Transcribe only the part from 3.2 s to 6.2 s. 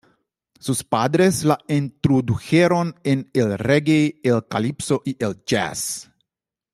el "reggae", el calipso y el jazz.